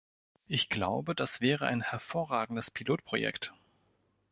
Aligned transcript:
Ich 0.47 0.67
glaube, 0.69 1.13
das 1.13 1.41
wäre 1.41 1.67
ein 1.67 1.81
hervorragendes 1.81 2.71
Pilotprojekt. 2.71 3.53